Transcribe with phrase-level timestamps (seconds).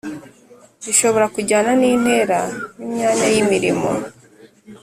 [0.91, 2.39] ishobora kujyana n’intera
[2.77, 3.89] n’imyanya y’imirimo